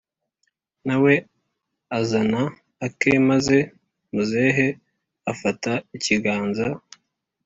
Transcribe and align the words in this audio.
nawe 0.87 1.13
azana 1.99 2.41
ake 2.85 3.11
maze 3.29 3.57
muzehe 4.13 4.67
afata 5.31 5.71
ikiganza 5.97 6.67